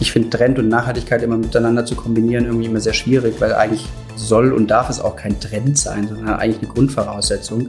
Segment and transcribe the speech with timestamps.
[0.00, 3.86] Ich finde Trend und Nachhaltigkeit immer miteinander zu kombinieren irgendwie immer sehr schwierig, weil eigentlich
[4.16, 7.68] soll und darf es auch kein Trend sein, sondern eigentlich eine Grundvoraussetzung.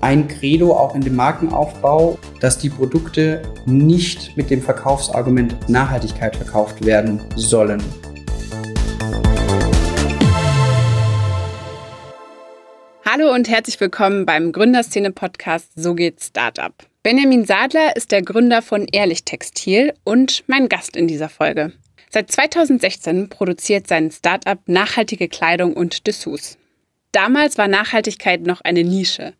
[0.00, 6.84] Ein Credo auch in dem Markenaufbau, dass die Produkte nicht mit dem Verkaufsargument Nachhaltigkeit verkauft
[6.84, 7.82] werden sollen.
[13.04, 16.74] Hallo und herzlich willkommen beim Gründerszene-Podcast So geht Startup.
[17.06, 21.72] Benjamin Sadler ist der Gründer von Ehrlich Textil und mein Gast in dieser Folge.
[22.10, 26.58] Seit 2016 produziert sein Startup nachhaltige Kleidung und Dessous.
[27.12, 29.34] Damals war Nachhaltigkeit noch eine Nische.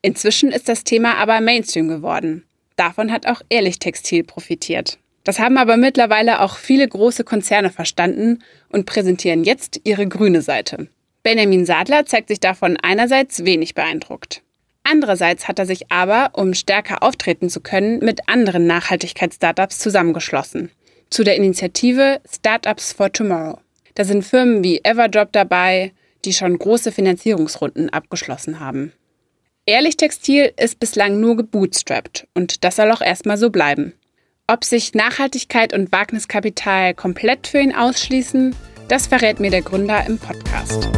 [0.00, 2.46] Inzwischen ist das Thema aber Mainstream geworden.
[2.76, 4.98] Davon hat auch Ehrlich Textil profitiert.
[5.24, 8.38] Das haben aber mittlerweile auch viele große Konzerne verstanden
[8.70, 10.88] und präsentieren jetzt ihre grüne Seite.
[11.22, 14.43] Benjamin Sadler zeigt sich davon einerseits wenig beeindruckt.
[14.84, 20.70] Andererseits hat er sich aber, um stärker auftreten zu können, mit anderen Nachhaltigkeits-Startups zusammengeschlossen.
[21.10, 23.58] Zu der Initiative Startups for Tomorrow.
[23.94, 25.92] Da sind Firmen wie Everdrop dabei,
[26.24, 28.92] die schon große Finanzierungsrunden abgeschlossen haben.
[29.66, 33.94] Ehrlich Textil ist bislang nur gebootstrapped und das soll auch erstmal so bleiben.
[34.46, 38.54] Ob sich Nachhaltigkeit und Wagniskapital komplett für ihn ausschließen,
[38.88, 40.90] das verrät mir der Gründer im Podcast.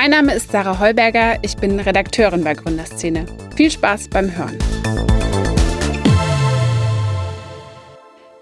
[0.00, 3.26] Mein Name ist Sarah Heuberger, ich bin Redakteurin bei Gründerszene.
[3.56, 4.56] Viel Spaß beim Hören.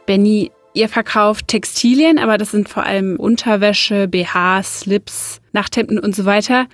[0.05, 6.27] Benny, ihr verkauft Textilien, aber das sind vor allem Unterwäsche, BHs, Slips, Nachthemden und so
[6.27, 6.67] weiter.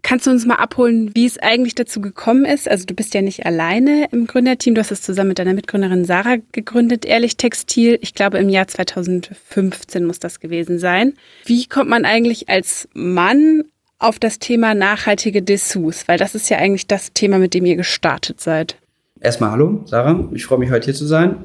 [0.00, 2.70] Kannst du uns mal abholen, wie es eigentlich dazu gekommen ist?
[2.70, 6.06] Also du bist ja nicht alleine im Gründerteam, du hast es zusammen mit deiner Mitgründerin
[6.06, 7.98] Sarah gegründet, Ehrlich Textil.
[8.00, 11.12] Ich glaube im Jahr 2015 muss das gewesen sein.
[11.44, 13.64] Wie kommt man eigentlich als Mann
[14.02, 17.76] auf das Thema nachhaltige Dessous, weil das ist ja eigentlich das Thema, mit dem ihr
[17.76, 18.76] gestartet seid.
[19.20, 20.28] Erstmal hallo, Sarah.
[20.32, 21.36] Ich freue mich heute hier zu sein.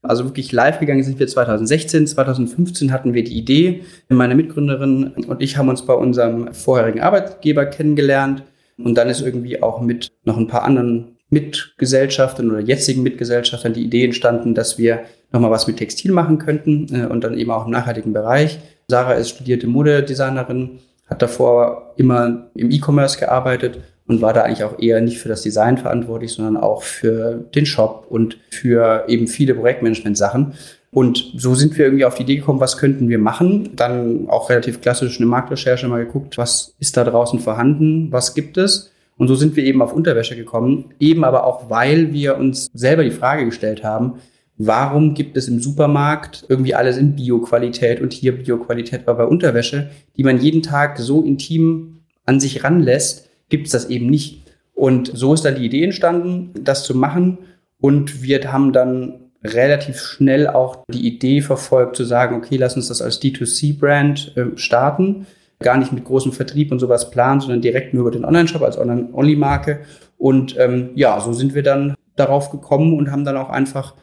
[0.00, 2.06] Also wirklich live gegangen sind wir 2016.
[2.08, 3.82] 2015 hatten wir die Idee.
[4.08, 8.42] Meine Mitgründerin und ich haben uns bei unserem vorherigen Arbeitgeber kennengelernt.
[8.78, 13.84] Und dann ist irgendwie auch mit noch ein paar anderen Mitgesellschaftern oder jetzigen Mitgesellschaftern die
[13.84, 17.66] Idee entstanden, dass wir nochmal was mit Textil machen könnten äh, und dann eben auch
[17.66, 18.58] im nachhaltigen Bereich.
[18.88, 20.80] Sarah ist studierte Modedesignerin
[21.12, 25.42] hat davor immer im E-Commerce gearbeitet und war da eigentlich auch eher nicht für das
[25.42, 30.54] Design verantwortlich, sondern auch für den Shop und für eben viele Projektmanagement-Sachen.
[30.90, 33.70] Und so sind wir irgendwie auf die Idee gekommen, was könnten wir machen.
[33.76, 38.56] Dann auch relativ klassisch eine Marktrecherche mal geguckt, was ist da draußen vorhanden, was gibt
[38.56, 38.90] es.
[39.18, 43.04] Und so sind wir eben auf Unterwäsche gekommen, eben aber auch, weil wir uns selber
[43.04, 44.14] die Frage gestellt haben,
[44.58, 49.90] warum gibt es im Supermarkt irgendwie alles in Bioqualität und hier Bioqualität, aber bei Unterwäsche,
[50.16, 54.42] die man jeden Tag so intim an sich ranlässt, gibt es das eben nicht.
[54.74, 57.38] Und so ist dann die Idee entstanden, das zu machen.
[57.80, 62.88] Und wir haben dann relativ schnell auch die Idee verfolgt, zu sagen, okay, lass uns
[62.88, 65.26] das als D2C-Brand äh, starten.
[65.60, 68.78] Gar nicht mit großem Vertrieb und sowas planen, sondern direkt nur über den Online-Shop als
[68.78, 69.80] Online-Only-Marke.
[70.18, 73.94] Und ähm, ja, so sind wir dann darauf gekommen und haben dann auch einfach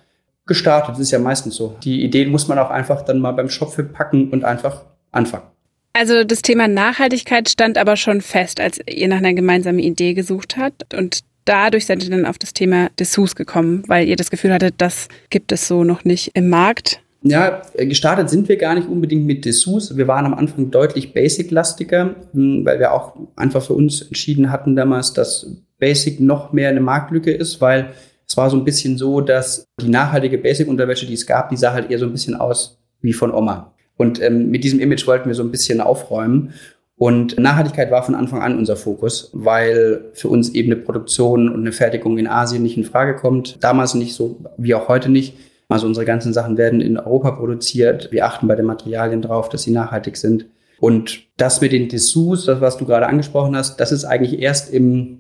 [0.49, 0.95] gestartet.
[0.95, 1.77] Das ist ja meistens so.
[1.83, 5.45] Die Ideen muss man auch einfach dann mal beim Shop packen und einfach anfangen.
[5.93, 10.57] Also das Thema Nachhaltigkeit stand aber schon fest, als ihr nach einer gemeinsamen Idee gesucht
[10.57, 14.53] habt und dadurch seid ihr dann auf das Thema Dessous gekommen, weil ihr das Gefühl
[14.53, 17.01] hattet, das gibt es so noch nicht im Markt.
[17.21, 19.97] Ja, gestartet sind wir gar nicht unbedingt mit Dessous.
[19.97, 24.75] Wir waren am Anfang deutlich Basic-lastiger, hm, weil wir auch einfach für uns entschieden hatten
[24.75, 25.47] damals, dass
[25.79, 27.89] Basic noch mehr eine Marktlücke ist, weil
[28.29, 31.73] es war so ein bisschen so, dass die nachhaltige Basic-Unterwäsche, die es gab, die sah
[31.73, 33.73] halt eher so ein bisschen aus wie von Oma.
[33.97, 36.53] Und ähm, mit diesem Image wollten wir so ein bisschen aufräumen.
[36.95, 41.61] Und Nachhaltigkeit war von Anfang an unser Fokus, weil für uns eben eine Produktion und
[41.61, 43.63] eine Fertigung in Asien nicht in Frage kommt.
[43.63, 45.35] Damals nicht so, wie auch heute nicht.
[45.67, 48.11] Also unsere ganzen Sachen werden in Europa produziert.
[48.11, 50.45] Wir achten bei den Materialien drauf, dass sie nachhaltig sind.
[50.79, 54.71] Und das mit den Dessous, das was du gerade angesprochen hast, das ist eigentlich erst
[54.71, 55.18] im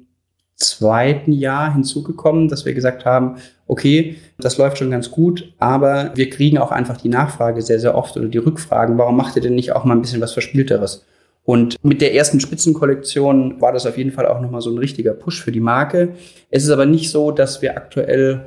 [0.59, 3.37] zweiten Jahr hinzugekommen, dass wir gesagt haben,
[3.67, 7.95] okay, das läuft schon ganz gut, aber wir kriegen auch einfach die Nachfrage sehr, sehr
[7.95, 11.05] oft oder die Rückfragen, warum macht ihr denn nicht auch mal ein bisschen was Verspielteres?
[11.45, 15.13] Und mit der ersten Spitzenkollektion war das auf jeden Fall auch nochmal so ein richtiger
[15.13, 16.09] Push für die Marke.
[16.51, 18.41] Es ist aber nicht so, dass wir aktuell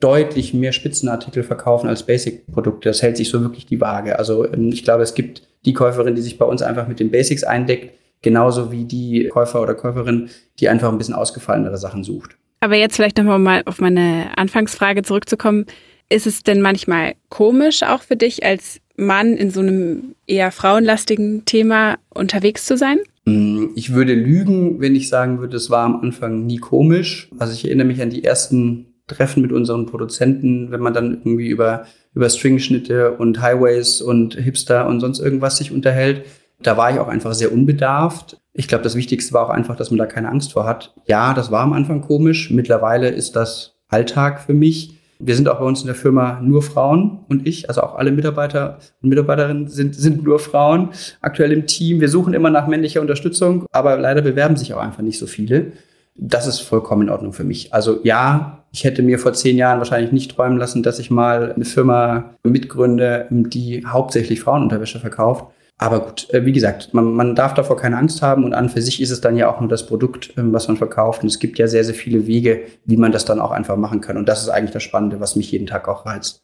[0.00, 2.88] deutlich mehr Spitzenartikel verkaufen als Basic-Produkte.
[2.88, 4.18] Das hält sich so wirklich die Waage.
[4.18, 7.10] Also ähm, ich glaube, es gibt die Käuferin, die sich bei uns einfach mit den
[7.10, 12.36] Basics eindeckt, genauso wie die Käufer oder Käuferin, die einfach ein bisschen ausgefallenere Sachen sucht.
[12.60, 15.66] Aber jetzt vielleicht nochmal mal auf meine Anfangsfrage zurückzukommen.
[16.10, 21.44] Ist es denn manchmal komisch auch für dich als Mann in so einem eher frauenlastigen
[21.46, 22.98] Thema unterwegs zu sein?
[23.24, 27.30] Mm, ich würde lügen, wenn ich sagen würde, es war am Anfang nie komisch.
[27.38, 31.48] Also ich erinnere mich an die ersten treffen mit unseren Produzenten, wenn man dann irgendwie
[31.48, 36.24] über, über Stringschnitte und Highways und Hipster und sonst irgendwas sich unterhält.
[36.62, 38.38] Da war ich auch einfach sehr unbedarft.
[38.52, 40.94] Ich glaube, das Wichtigste war auch einfach, dass man da keine Angst vor hat.
[41.06, 42.50] Ja, das war am Anfang komisch.
[42.50, 44.96] Mittlerweile ist das Alltag für mich.
[45.22, 48.10] Wir sind auch bei uns in der Firma nur Frauen und ich, also auch alle
[48.10, 50.90] Mitarbeiter und Mitarbeiterinnen sind, sind nur Frauen
[51.20, 52.00] aktuell im Team.
[52.00, 55.72] Wir suchen immer nach männlicher Unterstützung, aber leider bewerben sich auch einfach nicht so viele.
[56.14, 57.74] Das ist vollkommen in Ordnung für mich.
[57.74, 61.52] Also ja, ich hätte mir vor zehn Jahren wahrscheinlich nicht träumen lassen, dass ich mal
[61.52, 65.46] eine Firma mitgründe, die hauptsächlich Frauenunterwäsche verkauft.
[65.82, 68.82] Aber gut, äh, wie gesagt, man, man darf davor keine Angst haben und an für
[68.82, 71.22] sich ist es dann ja auch nur das Produkt, ähm, was man verkauft.
[71.22, 74.02] Und es gibt ja sehr, sehr viele Wege, wie man das dann auch einfach machen
[74.02, 74.18] kann.
[74.18, 76.42] Und das ist eigentlich das Spannende, was mich jeden Tag auch reizt.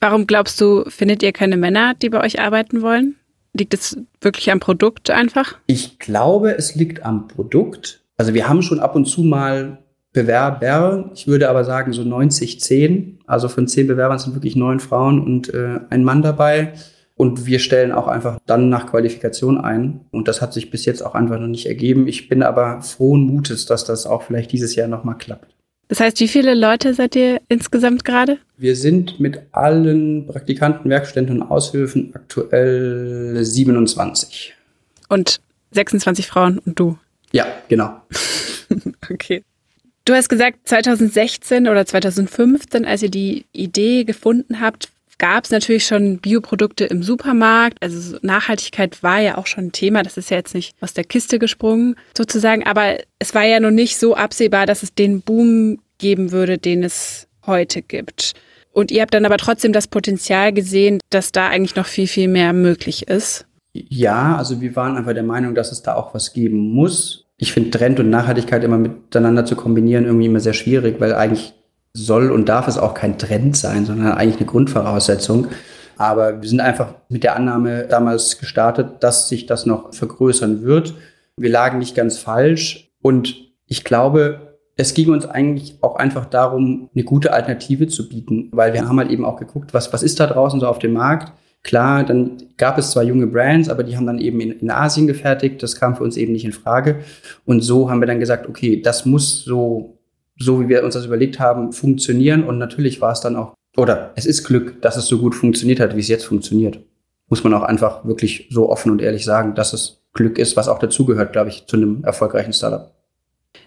[0.00, 3.16] Warum glaubst du, findet ihr keine Männer, die bei euch arbeiten wollen?
[3.54, 5.56] Liegt es wirklich am Produkt einfach?
[5.66, 8.02] Ich glaube, es liegt am Produkt.
[8.18, 9.78] Also wir haben schon ab und zu mal
[10.12, 11.10] Bewerber.
[11.14, 13.20] Ich würde aber sagen so 90, 10.
[13.26, 16.74] Also von zehn Bewerbern sind wirklich neun Frauen und äh, ein Mann dabei.
[17.16, 20.00] Und wir stellen auch einfach dann nach Qualifikation ein.
[20.10, 22.08] Und das hat sich bis jetzt auch einfach noch nicht ergeben.
[22.08, 25.54] Ich bin aber frohen Mutes, dass das auch vielleicht dieses Jahr nochmal klappt.
[25.88, 28.38] Das heißt, wie viele Leute seid ihr insgesamt gerade?
[28.56, 34.54] Wir sind mit allen Praktikanten, Werkstätten und Aushilfen aktuell 27.
[35.08, 35.40] Und
[35.72, 36.98] 26 Frauen und du?
[37.32, 38.00] Ja, genau.
[39.10, 39.42] okay.
[40.04, 45.86] Du hast gesagt, 2016 oder 2015, als ihr die Idee gefunden habt, gab es natürlich
[45.86, 47.78] schon Bioprodukte im Supermarkt.
[47.80, 50.02] Also Nachhaltigkeit war ja auch schon ein Thema.
[50.02, 52.66] Das ist ja jetzt nicht aus der Kiste gesprungen sozusagen.
[52.66, 56.82] Aber es war ja noch nicht so absehbar, dass es den Boom geben würde, den
[56.82, 58.34] es heute gibt.
[58.72, 62.28] Und ihr habt dann aber trotzdem das Potenzial gesehen, dass da eigentlich noch viel, viel
[62.28, 63.46] mehr möglich ist.
[63.72, 67.26] Ja, also wir waren einfach der Meinung, dass es da auch was geben muss.
[67.36, 71.54] Ich finde Trend und Nachhaltigkeit immer miteinander zu kombinieren irgendwie immer sehr schwierig, weil eigentlich
[71.94, 75.46] soll und darf es auch kein Trend sein, sondern eigentlich eine Grundvoraussetzung.
[75.96, 80.94] Aber wir sind einfach mit der Annahme damals gestartet, dass sich das noch vergrößern wird.
[81.36, 83.36] Wir lagen nicht ganz falsch und
[83.66, 88.72] ich glaube, es ging uns eigentlich auch einfach darum, eine gute Alternative zu bieten, weil
[88.72, 91.32] wir haben halt eben auch geguckt, was, was ist da draußen so auf dem Markt.
[91.62, 95.06] Klar, dann gab es zwar junge Brands, aber die haben dann eben in, in Asien
[95.06, 95.62] gefertigt.
[95.62, 97.00] Das kam für uns eben nicht in Frage.
[97.46, 99.93] Und so haben wir dann gesagt, okay, das muss so
[100.36, 102.44] so wie wir uns das überlegt haben, funktionieren.
[102.44, 105.80] Und natürlich war es dann auch, oder es ist Glück, dass es so gut funktioniert
[105.80, 106.80] hat, wie es jetzt funktioniert.
[107.28, 110.68] Muss man auch einfach wirklich so offen und ehrlich sagen, dass es Glück ist, was
[110.68, 112.92] auch dazugehört, glaube ich, zu einem erfolgreichen Startup.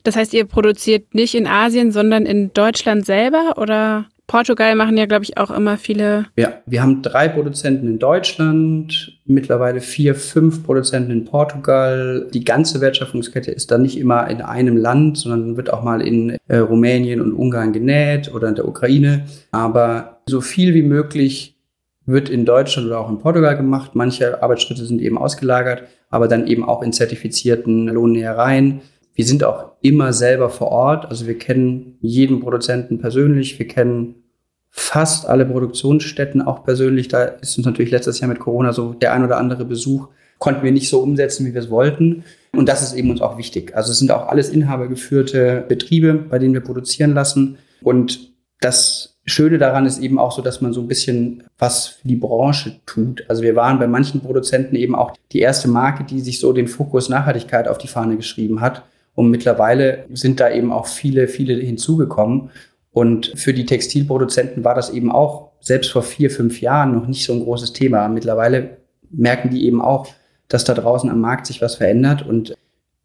[0.04, 4.06] Das heißt, ihr produziert nicht in Asien, sondern in Deutschland selber oder?
[4.28, 6.26] Portugal machen ja, glaube ich, auch immer viele.
[6.38, 12.28] Ja, wir haben drei Produzenten in Deutschland, mittlerweile vier, fünf Produzenten in Portugal.
[12.34, 16.38] Die ganze Wertschöpfungskette ist dann nicht immer in einem Land, sondern wird auch mal in
[16.50, 19.26] äh, Rumänien und Ungarn genäht oder in der Ukraine.
[19.52, 21.56] Aber so viel wie möglich
[22.06, 23.92] wird in Deutschland oder auch in Portugal gemacht.
[23.94, 28.82] Manche Arbeitsschritte sind eben ausgelagert, aber dann eben auch in zertifizierten Lohnnähereien.
[29.18, 31.08] Wir sind auch immer selber vor Ort.
[31.08, 33.58] Also wir kennen jeden Produzenten persönlich.
[33.58, 34.14] Wir kennen
[34.70, 37.08] fast alle Produktionsstätten auch persönlich.
[37.08, 40.64] Da ist uns natürlich letztes Jahr mit Corona so der ein oder andere Besuch konnten
[40.64, 42.26] wir nicht so umsetzen, wie wir es wollten.
[42.54, 43.76] Und das ist eben uns auch wichtig.
[43.76, 47.58] Also es sind auch alles inhabergeführte Betriebe, bei denen wir produzieren lassen.
[47.82, 52.08] Und das Schöne daran ist eben auch so, dass man so ein bisschen was für
[52.08, 53.26] die Branche tut.
[53.28, 56.68] Also wir waren bei manchen Produzenten eben auch die erste Marke, die sich so den
[56.68, 58.84] Fokus Nachhaltigkeit auf die Fahne geschrieben hat.
[59.18, 62.52] Und mittlerweile sind da eben auch viele, viele hinzugekommen.
[62.92, 67.26] Und für die Textilproduzenten war das eben auch selbst vor vier, fünf Jahren noch nicht
[67.26, 68.08] so ein großes Thema.
[68.10, 68.78] Mittlerweile
[69.10, 70.06] merken die eben auch,
[70.50, 72.54] dass da draußen am Markt sich was verändert und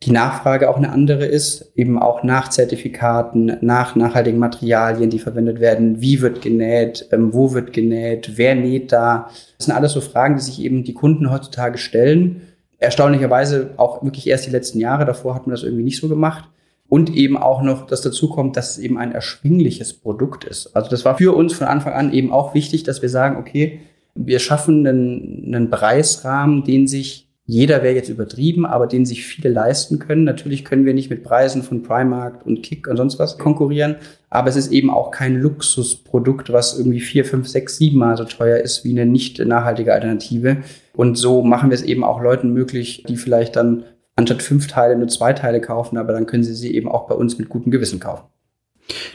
[0.03, 5.61] die Nachfrage auch eine andere ist, eben auch nach Zertifikaten, nach nachhaltigen Materialien, die verwendet
[5.61, 6.03] werden.
[6.03, 7.09] Wie wird genäht?
[7.11, 8.33] Ähm, wo wird genäht?
[8.37, 9.31] Wer näht da?
[9.57, 12.43] Das sind alles so Fragen, die sich eben die Kunden heutzutage stellen
[12.83, 15.05] erstaunlicherweise auch wirklich erst die letzten Jahre.
[15.05, 16.49] Davor hat man das irgendwie nicht so gemacht.
[16.89, 20.77] Und eben auch noch, dass dazu kommt, dass es eben ein erschwingliches Produkt ist.
[20.77, 23.81] Also das war für uns von Anfang an eben auch wichtig, dass wir sagen, okay,
[24.15, 29.53] wir schaffen einen, einen Preisrahmen, den sich jeder wäre jetzt übertrieben, aber den sich viele
[29.53, 30.25] leisten können.
[30.25, 33.97] Natürlich können wir nicht mit Preisen von Primark und Kick und sonst was konkurrieren,
[34.31, 38.25] aber es ist eben auch kein Luxusprodukt, was irgendwie vier, fünf, sechs, sieben Mal so
[38.25, 40.59] teuer ist wie eine nicht nachhaltige Alternative.
[40.95, 43.85] Und so machen wir es eben auch Leuten möglich, die vielleicht dann
[44.17, 47.15] anstatt fünf Teile nur zwei Teile kaufen, aber dann können sie sie eben auch bei
[47.15, 48.25] uns mit gutem Gewissen kaufen.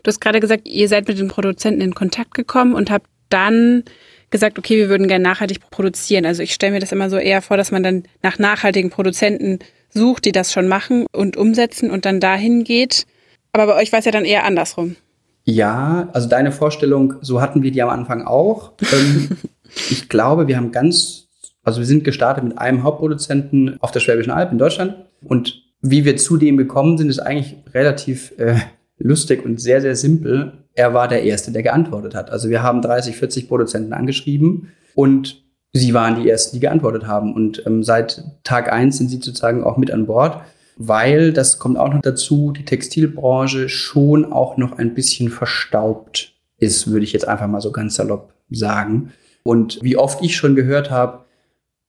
[0.03, 3.84] Du hast gerade gesagt, ihr seid mit den Produzenten in Kontakt gekommen und habt dann
[4.29, 6.25] gesagt, okay, wir würden gerne nachhaltig produzieren.
[6.25, 9.60] Also ich stelle mir das immer so eher vor, dass man dann nach nachhaltigen Produzenten
[9.89, 13.05] sucht, die das schon machen und umsetzen und dann dahin geht.
[13.53, 14.96] Aber bei euch war es ja dann eher andersrum.
[15.46, 18.74] Ja, also deine Vorstellung, so hatten wir die am Anfang auch.
[18.91, 19.38] Ähm,
[19.89, 21.26] ich glaube, wir haben ganz,
[21.68, 24.96] also wir sind gestartet mit einem Hauptproduzenten auf der Schwäbischen Alb in Deutschland.
[25.22, 28.56] Und wie wir zu dem gekommen sind, ist eigentlich relativ äh,
[28.98, 30.54] lustig und sehr, sehr simpel.
[30.76, 32.30] Er war der Erste, der geantwortet hat.
[32.30, 35.44] Also wir haben 30, 40 Produzenten angeschrieben und
[35.74, 37.34] sie waren die Ersten, die geantwortet haben.
[37.34, 40.40] Und ähm, seit Tag eins sind sie sozusagen auch mit an Bord,
[40.78, 46.90] weil, das kommt auch noch dazu, die Textilbranche schon auch noch ein bisschen verstaubt ist,
[46.90, 49.12] würde ich jetzt einfach mal so ganz salopp sagen.
[49.44, 51.26] Und wie oft ich schon gehört habe,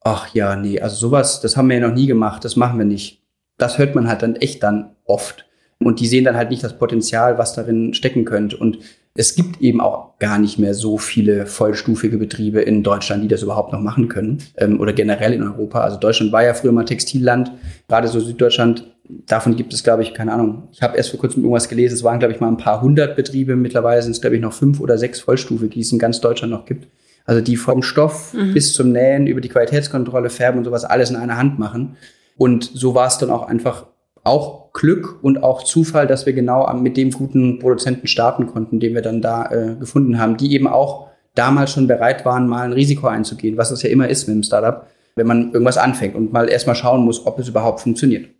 [0.09, 2.87] ach ja, nee, also sowas, das haben wir ja noch nie gemacht, das machen wir
[2.87, 3.23] nicht.
[3.59, 5.45] Das hört man halt dann echt dann oft.
[5.81, 8.57] Und die sehen dann halt nicht das Potenzial, was darin stecken könnte.
[8.57, 8.79] Und
[9.15, 13.43] es gibt eben auch gar nicht mehr so viele vollstufige Betriebe in Deutschland, die das
[13.43, 14.39] überhaupt noch machen können.
[14.57, 15.81] Ähm, oder generell in Europa.
[15.81, 17.53] Also Deutschland war ja früher mal Textilland,
[17.87, 18.85] gerade so Süddeutschland.
[19.27, 20.69] Davon gibt es, glaube ich, keine Ahnung.
[20.73, 21.95] Ich habe erst vor kurzem irgendwas gelesen.
[21.95, 23.57] Es waren, glaube ich, mal ein paar hundert Betriebe.
[23.57, 26.53] Mittlerweile sind es, glaube ich, noch fünf oder sechs vollstufige, die es in ganz Deutschland
[26.53, 26.89] noch gibt.
[27.29, 28.55] Also die vom Stoff mhm.
[28.55, 31.99] bis zum Nähen über die Qualitätskontrolle, Färben und sowas alles in einer Hand machen.
[32.39, 33.85] Und so war es dann auch einfach
[34.25, 38.95] auch Glück und auch Zufall, dass wir genau mit dem guten Produzenten starten konnten, den
[38.95, 42.73] wir dann da äh, gefunden haben, die eben auch damals schon bereit waren, mal ein
[42.73, 46.33] Risiko einzugehen, was es ja immer ist mit dem Startup, wenn man irgendwas anfängt und
[46.33, 48.31] mal erstmal schauen muss, ob es überhaupt funktioniert.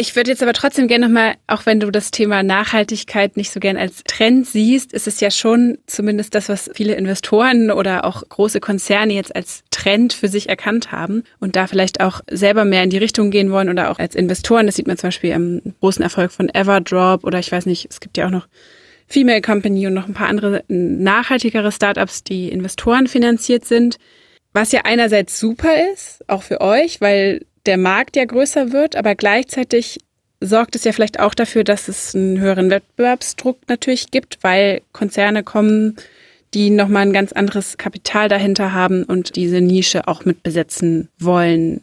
[0.00, 3.60] Ich würde jetzt aber trotzdem gerne nochmal, auch wenn du das Thema Nachhaltigkeit nicht so
[3.60, 8.26] gern als Trend siehst, ist es ja schon zumindest das, was viele Investoren oder auch
[8.26, 12.82] große Konzerne jetzt als Trend für sich erkannt haben und da vielleicht auch selber mehr
[12.82, 14.64] in die Richtung gehen wollen oder auch als Investoren.
[14.64, 18.00] Das sieht man zum Beispiel am großen Erfolg von Everdrop oder ich weiß nicht, es
[18.00, 18.48] gibt ja auch noch
[19.06, 23.98] Female Company und noch ein paar andere nachhaltigere Startups, die Investoren finanziert sind.
[24.54, 29.14] Was ja einerseits super ist, auch für euch, weil der Markt ja größer wird, aber
[29.14, 29.98] gleichzeitig
[30.40, 35.42] sorgt es ja vielleicht auch dafür, dass es einen höheren Wettbewerbsdruck natürlich gibt, weil Konzerne
[35.42, 35.96] kommen,
[36.54, 41.82] die nochmal ein ganz anderes Kapital dahinter haben und diese Nische auch mit besetzen wollen.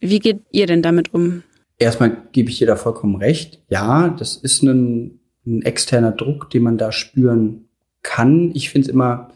[0.00, 1.42] Wie geht ihr denn damit um?
[1.78, 3.60] Erstmal gebe ich dir da vollkommen recht.
[3.68, 7.68] Ja, das ist ein, ein externer Druck, den man da spüren
[8.02, 8.52] kann.
[8.54, 9.30] Ich finde es immer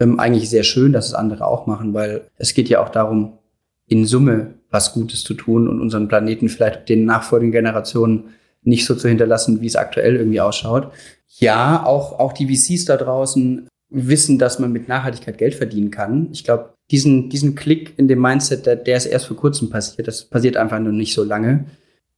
[0.00, 3.38] ähm, eigentlich sehr schön, dass es andere auch machen, weil es geht ja auch darum,
[3.86, 8.30] in Summe was Gutes zu tun und unseren Planeten vielleicht den nachfolgenden Generationen
[8.62, 10.92] nicht so zu hinterlassen, wie es aktuell irgendwie ausschaut.
[11.38, 16.28] Ja, auch, auch die VCs da draußen wissen, dass man mit Nachhaltigkeit Geld verdienen kann.
[16.32, 20.08] Ich glaube, diesen, diesen Klick in dem Mindset, der, der ist erst vor kurzem passiert.
[20.08, 21.66] Das passiert einfach nur nicht so lange.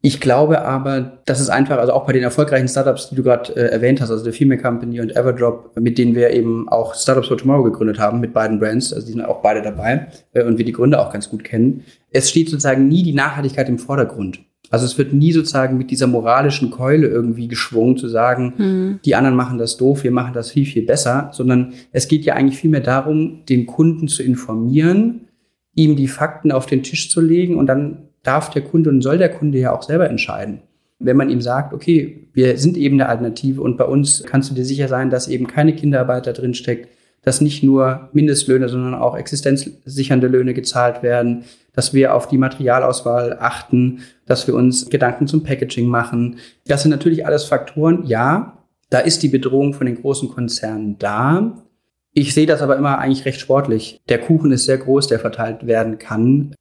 [0.07, 3.57] Ich glaube aber, dass es einfach, also auch bei den erfolgreichen Startups, die du gerade
[3.57, 7.29] äh, erwähnt hast, also der Female Company und Everdrop, mit denen wir eben auch Startups
[7.29, 10.59] for Tomorrow gegründet haben, mit beiden Brands, also die sind auch beide dabei äh, und
[10.59, 11.85] wir die Gründer auch ganz gut kennen.
[12.11, 14.41] Es steht sozusagen nie die Nachhaltigkeit im Vordergrund.
[14.69, 19.01] Also es wird nie sozusagen mit dieser moralischen Keule irgendwie geschwungen zu sagen, mhm.
[19.07, 22.35] die anderen machen das doof, wir machen das viel, viel besser, sondern es geht ja
[22.35, 25.29] eigentlich vielmehr darum, den Kunden zu informieren,
[25.75, 29.19] ihm die Fakten auf den Tisch zu legen und dann darf der Kunde und soll
[29.19, 30.63] der Kunde ja auch selber entscheiden.
[30.99, 34.55] Wenn man ihm sagt, okay, wir sind eben eine Alternative und bei uns kannst du
[34.55, 36.89] dir sicher sein, dass eben keine Kinderarbeit da drin steckt,
[37.23, 43.39] dass nicht nur Mindestlöhne, sondern auch existenzsichernde Löhne gezahlt werden, dass wir auf die Materialauswahl
[43.41, 46.37] achten, dass wir uns Gedanken zum Packaging machen.
[46.67, 48.05] Das sind natürlich alles Faktoren.
[48.07, 48.59] Ja,
[48.91, 51.65] da ist die Bedrohung von den großen Konzernen da.
[52.13, 54.01] Ich sehe das aber immer eigentlich recht sportlich.
[54.09, 56.55] Der Kuchen ist sehr groß, der verteilt werden kann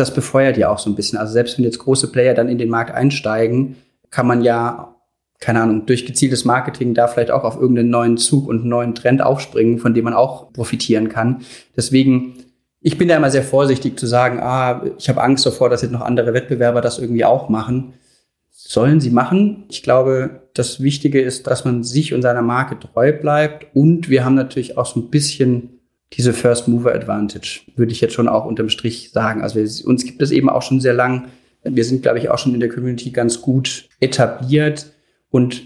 [0.00, 1.18] das befeuert ja auch so ein bisschen.
[1.18, 3.76] Also selbst wenn jetzt große Player dann in den Markt einsteigen,
[4.10, 4.96] kann man ja,
[5.38, 9.22] keine Ahnung, durch gezieltes Marketing da vielleicht auch auf irgendeinen neuen Zug und neuen Trend
[9.22, 11.42] aufspringen, von dem man auch profitieren kann.
[11.76, 12.34] Deswegen,
[12.80, 15.92] ich bin da immer sehr vorsichtig zu sagen, ah, ich habe Angst davor, dass jetzt
[15.92, 17.94] noch andere Wettbewerber das irgendwie auch machen.
[18.50, 19.64] Sollen sie machen.
[19.68, 23.74] Ich glaube, das Wichtige ist, dass man sich und seiner Marke treu bleibt.
[23.74, 25.79] Und wir haben natürlich auch so ein bisschen
[26.14, 29.42] diese First Mover Advantage, würde ich jetzt schon auch unterm Strich sagen.
[29.42, 31.28] Also wir, uns gibt es eben auch schon sehr lang.
[31.62, 34.86] Wir sind, glaube ich, auch schon in der Community ganz gut etabliert.
[35.30, 35.62] Und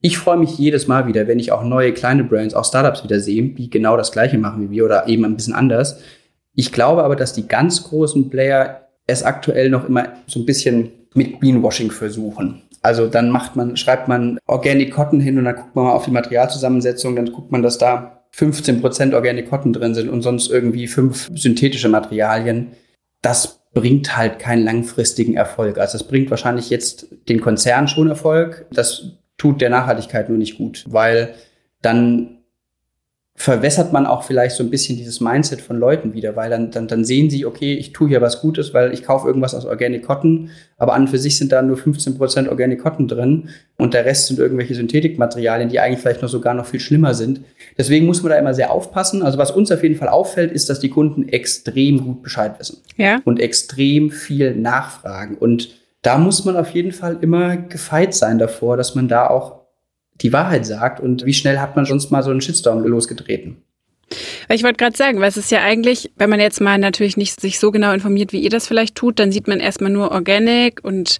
[0.00, 3.20] ich freue mich jedes Mal wieder, wenn ich auch neue kleine Brands, auch Startups wieder
[3.20, 6.00] sehe, die genau das Gleiche machen wie wir oder eben ein bisschen anders.
[6.54, 10.90] Ich glaube aber, dass die ganz großen Player es aktuell noch immer so ein bisschen
[11.14, 12.62] mit Greenwashing versuchen.
[12.82, 16.04] Also dann macht man, schreibt man Organic Cotton hin und dann guckt man mal auf
[16.04, 20.50] die Materialzusammensetzung, dann guckt man, dass da 15 Prozent Organic Cotton drin sind und sonst
[20.50, 22.72] irgendwie fünf synthetische Materialien,
[23.22, 25.78] das bringt halt keinen langfristigen Erfolg.
[25.78, 28.66] Also das bringt wahrscheinlich jetzt den Konzern schon Erfolg.
[28.72, 31.34] Das tut der Nachhaltigkeit nur nicht gut, weil
[31.80, 32.35] dann
[33.38, 36.88] verwässert man auch vielleicht so ein bisschen dieses Mindset von Leuten wieder, weil dann, dann,
[36.88, 40.04] dann sehen sie, okay, ich tue hier was Gutes, weil ich kaufe irgendwas aus Organic
[40.04, 44.06] Cotton, aber an und für sich sind da nur 15% Organic Cotton drin und der
[44.06, 47.42] Rest sind irgendwelche Synthetikmaterialien, die eigentlich vielleicht noch sogar noch viel schlimmer sind.
[47.76, 49.22] Deswegen muss man da immer sehr aufpassen.
[49.22, 52.78] Also was uns auf jeden Fall auffällt, ist, dass die Kunden extrem gut Bescheid wissen.
[52.96, 53.20] Ja.
[53.24, 55.36] Und extrem viel nachfragen.
[55.36, 55.68] Und
[56.00, 59.65] da muss man auf jeden Fall immer gefeit sein davor, dass man da auch
[60.20, 63.58] die Wahrheit sagt und wie schnell hat man sonst mal so einen Shitstorm losgetreten.
[64.48, 67.40] Ich wollte gerade sagen, weil es ist ja eigentlich, wenn man jetzt mal natürlich nicht
[67.40, 70.84] sich so genau informiert, wie ihr das vielleicht tut, dann sieht man erstmal nur Organic
[70.84, 71.18] und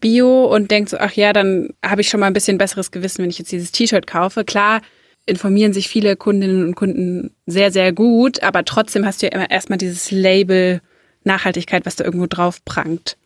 [0.00, 3.22] Bio und denkt so, ach ja, dann habe ich schon mal ein bisschen besseres Gewissen,
[3.22, 4.44] wenn ich jetzt dieses T-Shirt kaufe.
[4.44, 4.82] Klar
[5.24, 9.50] informieren sich viele Kundinnen und Kunden sehr, sehr gut, aber trotzdem hast du ja immer
[9.50, 10.80] erstmal dieses Label
[11.24, 13.16] Nachhaltigkeit, was da irgendwo drauf prangt.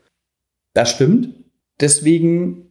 [0.75, 1.31] Das stimmt.
[1.81, 2.67] Deswegen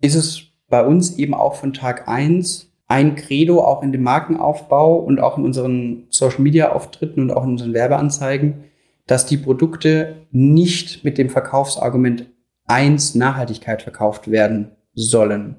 [0.00, 4.96] ist es bei uns eben auch von Tag eins ein Credo auch in dem Markenaufbau
[4.96, 8.64] und auch in unseren Social Media Auftritten und auch in unseren Werbeanzeigen,
[9.06, 12.26] dass die Produkte nicht mit dem Verkaufsargument
[12.66, 15.56] eins Nachhaltigkeit verkauft werden sollen.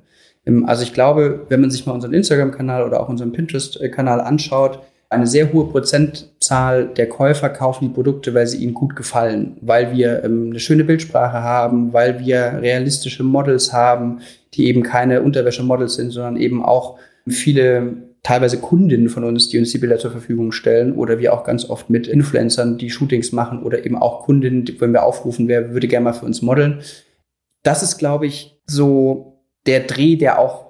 [0.66, 5.25] Also ich glaube, wenn man sich mal unseren Instagram-Kanal oder auch unseren Pinterest-Kanal anschaut, eine
[5.25, 10.24] sehr hohe Prozentzahl der Käufer kaufen die Produkte, weil sie ihnen gut gefallen, weil wir
[10.24, 14.20] ähm, eine schöne Bildsprache haben, weil wir realistische Models haben,
[14.54, 19.72] die eben keine Unterwäsche-Models sind, sondern eben auch viele teilweise Kundinnen von uns, die uns
[19.72, 23.63] die Bilder zur Verfügung stellen oder wir auch ganz oft mit Influencern, die Shootings machen
[23.63, 26.82] oder eben auch Kundinnen, wenn wir aufrufen, wer würde gerne mal für uns modeln.
[27.63, 30.68] Das ist, glaube ich, so der Dreh, der auch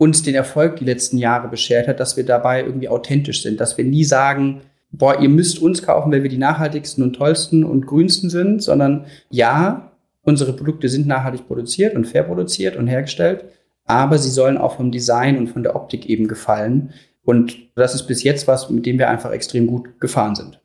[0.00, 3.76] uns den Erfolg die letzten Jahre beschert hat, dass wir dabei irgendwie authentisch sind, dass
[3.76, 7.86] wir nie sagen, boah, ihr müsst uns kaufen, weil wir die nachhaltigsten und tollsten und
[7.86, 9.92] grünsten sind, sondern ja,
[10.22, 13.44] unsere Produkte sind nachhaltig produziert und fair produziert und hergestellt,
[13.84, 16.94] aber sie sollen auch vom Design und von der Optik eben gefallen.
[17.22, 20.59] Und das ist bis jetzt was, mit dem wir einfach extrem gut gefahren sind.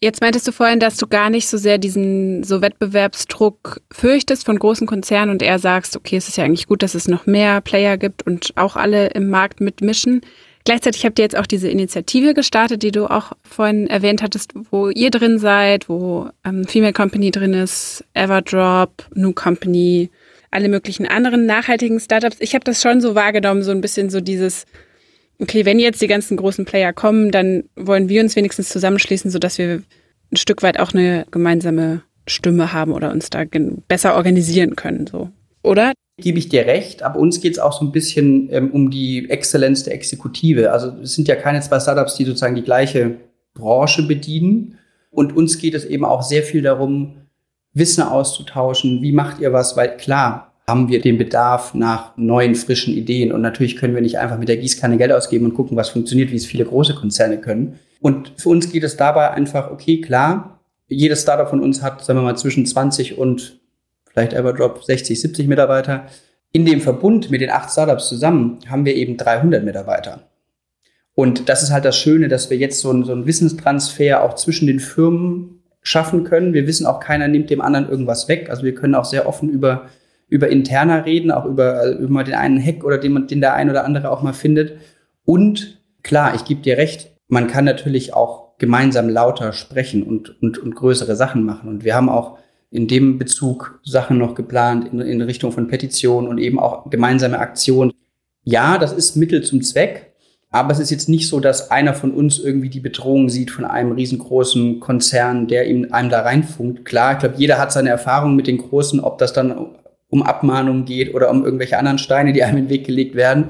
[0.00, 4.58] Jetzt meintest du vorhin, dass du gar nicht so sehr diesen so Wettbewerbsdruck fürchtest von
[4.58, 7.60] großen Konzernen und eher sagst, okay, es ist ja eigentlich gut, dass es noch mehr
[7.60, 10.20] Player gibt und auch alle im Markt mitmischen.
[10.64, 14.88] Gleichzeitig habt ihr jetzt auch diese Initiative gestartet, die du auch vorhin erwähnt hattest, wo
[14.88, 20.10] ihr drin seid, wo ähm, Female Company drin ist, Everdrop, New Company,
[20.50, 22.36] alle möglichen anderen nachhaltigen Startups.
[22.40, 24.64] Ich habe das schon so wahrgenommen, so ein bisschen so dieses,
[25.40, 29.58] okay, wenn jetzt die ganzen großen Player kommen, dann wollen wir uns wenigstens zusammenschließen, sodass
[29.58, 29.82] wir
[30.32, 33.44] ein Stück weit auch eine gemeinsame Stimme haben oder uns da
[33.88, 35.30] besser organisieren können, so.
[35.62, 35.92] Oder?
[36.18, 39.28] Gebe ich dir recht, aber uns geht es auch so ein bisschen ähm, um die
[39.30, 40.70] Exzellenz der Exekutive.
[40.70, 43.16] Also es sind ja keine zwei Startups, die sozusagen die gleiche
[43.54, 44.78] Branche bedienen.
[45.10, 47.16] Und uns geht es eben auch sehr viel darum,
[47.72, 49.02] Wissen auszutauschen.
[49.02, 49.76] Wie macht ihr was?
[49.76, 53.32] Weil klar, haben wir den Bedarf nach neuen, frischen Ideen.
[53.32, 56.30] Und natürlich können wir nicht einfach mit der Gießkanne Geld ausgeben und gucken, was funktioniert,
[56.30, 57.78] wie es viele große Konzerne können.
[58.00, 62.18] Und für uns geht es dabei einfach, okay, klar, jedes Startup von uns hat, sagen
[62.18, 63.60] wir mal, zwischen 20 und
[64.10, 66.06] vielleicht Everdrop 60, 70 Mitarbeiter.
[66.52, 70.28] In dem Verbund mit den acht Startups zusammen haben wir eben 300 Mitarbeiter.
[71.14, 74.34] Und das ist halt das Schöne, dass wir jetzt so einen, so einen Wissenstransfer auch
[74.34, 76.54] zwischen den Firmen schaffen können.
[76.54, 78.50] Wir wissen auch, keiner nimmt dem anderen irgendwas weg.
[78.50, 79.88] Also wir können auch sehr offen über
[80.28, 83.70] über interner reden, auch über, äh, über den einen Hack oder den, den der ein
[83.70, 84.78] oder andere auch mal findet.
[85.24, 90.58] Und klar, ich gebe dir recht, man kann natürlich auch gemeinsam lauter sprechen und, und,
[90.58, 91.68] und größere Sachen machen.
[91.68, 92.38] Und wir haben auch
[92.70, 97.38] in dem Bezug Sachen noch geplant in, in Richtung von Petitionen und eben auch gemeinsame
[97.38, 97.92] Aktionen.
[98.42, 100.12] Ja, das ist Mittel zum Zweck,
[100.50, 103.64] aber es ist jetzt nicht so, dass einer von uns irgendwie die Bedrohung sieht von
[103.64, 106.84] einem riesengroßen Konzern, der ihm einem da reinfunkt.
[106.84, 109.76] Klar, ich glaube, jeder hat seine Erfahrungen mit den Großen, ob das dann
[110.14, 113.48] um Abmahnungen geht oder um irgendwelche anderen Steine, die einem in den Weg gelegt werden.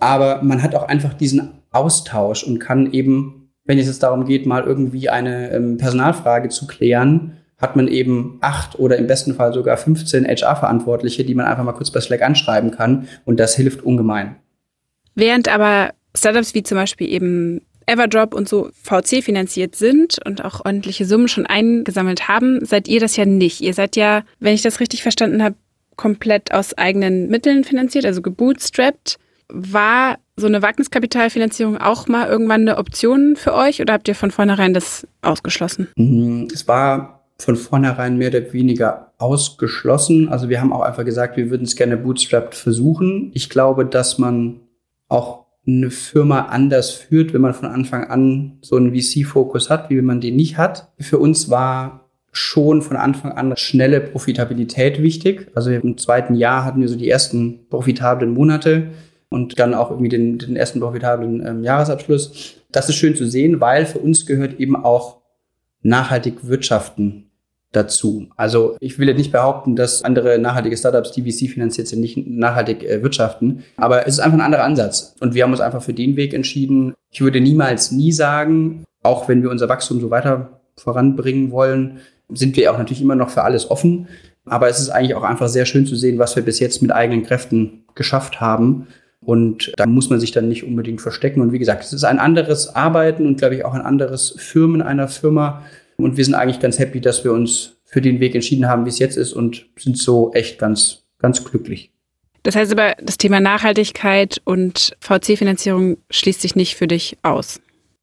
[0.00, 4.44] Aber man hat auch einfach diesen Austausch und kann eben, wenn es jetzt darum geht,
[4.44, 9.52] mal irgendwie eine ähm, Personalfrage zu klären, hat man eben acht oder im besten Fall
[9.52, 13.06] sogar 15 HR-Verantwortliche, die man einfach mal kurz bei Slack anschreiben kann.
[13.24, 14.34] Und das hilft ungemein.
[15.14, 20.64] Während aber Startups wie zum Beispiel eben Everdrop und so VC finanziert sind und auch
[20.64, 23.60] ordentliche Summen schon eingesammelt haben, seid ihr das ja nicht.
[23.60, 25.54] Ihr seid ja, wenn ich das richtig verstanden habe,
[26.00, 29.18] komplett aus eigenen Mitteln finanziert, also gebootstrapped.
[29.48, 34.30] War so eine Wagniskapitalfinanzierung auch mal irgendwann eine Option für euch oder habt ihr von
[34.30, 35.88] vornherein das ausgeschlossen?
[35.96, 40.30] Mhm, es war von vornherein mehr oder weniger ausgeschlossen.
[40.30, 43.30] Also wir haben auch einfach gesagt, wir würden es gerne bootstrapped versuchen.
[43.34, 44.60] Ich glaube, dass man
[45.08, 49.98] auch eine Firma anders führt, wenn man von Anfang an so einen VC-Fokus hat, wie
[49.98, 50.90] wenn man den nicht hat.
[50.98, 51.99] Für uns war
[52.32, 55.48] schon von Anfang an schnelle Profitabilität wichtig.
[55.54, 58.88] Also im zweiten Jahr hatten wir so die ersten profitablen Monate.
[59.32, 62.56] und dann auch irgendwie den, den ersten profitablen ähm, Jahresabschluss.
[62.72, 65.18] Das ist schön zu sehen, weil für uns gehört eben auch
[65.82, 67.30] nachhaltig wirtschaften
[67.72, 68.28] dazu.
[68.36, 72.16] Also ich will jetzt nicht behaupten, dass andere nachhaltige Startups, die VC finanziert sind, nicht
[72.16, 75.14] nachhaltig äh, wirtschaften, aber es ist einfach ein anderer Ansatz.
[75.20, 76.94] Und wir haben uns einfach für den Weg entschieden.
[77.10, 82.00] Ich würde niemals nie sagen, auch wenn wir unser Wachstum so weiter voranbringen wollen,
[82.32, 84.08] sind wir auch natürlich immer noch für alles offen.
[84.44, 86.92] Aber es ist eigentlich auch einfach sehr schön zu sehen, was wir bis jetzt mit
[86.92, 88.88] eigenen Kräften geschafft haben.
[89.20, 91.40] Und da muss man sich dann nicht unbedingt verstecken.
[91.40, 94.82] Und wie gesagt, es ist ein anderes Arbeiten und glaube ich auch ein anderes Firmen
[94.82, 95.62] einer Firma.
[95.96, 98.88] Und wir sind eigentlich ganz happy, dass wir uns für den Weg entschieden haben, wie
[98.88, 101.92] es jetzt ist und sind so echt ganz, ganz glücklich.
[102.42, 107.60] Das heißt aber, das Thema Nachhaltigkeit und VC-Finanzierung schließt sich nicht für dich aus.